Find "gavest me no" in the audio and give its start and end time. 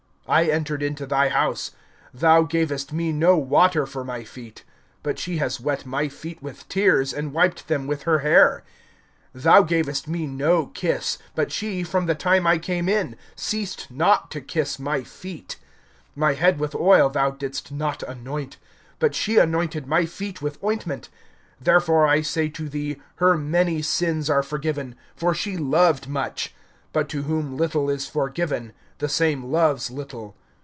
9.67-10.67